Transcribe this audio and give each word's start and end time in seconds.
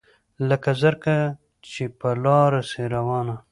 لکه 0.49 0.71
زرکه 0.81 1.15
چي 1.67 1.83
پر 1.99 2.15
لاره 2.23 2.61
سي 2.69 2.83
روانه 2.93 3.35